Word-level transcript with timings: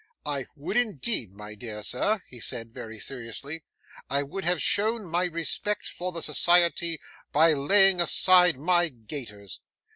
'I 0.25 0.47
would, 0.55 0.77
indeed, 0.77 1.31
my 1.31 1.53
dear 1.53 1.83
sir,' 1.83 2.23
he 2.27 2.39
said 2.39 2.73
very 2.73 2.97
seriously; 2.97 3.61
'I 4.09 4.23
would 4.23 4.45
have 4.45 4.59
shown 4.59 5.05
my 5.05 5.25
respect 5.25 5.85
for 5.85 6.11
the 6.11 6.23
society, 6.23 6.99
by 7.31 7.53
laying 7.53 8.01
aside 8.01 8.57
my 8.57 8.87
gaiters. 8.89 9.59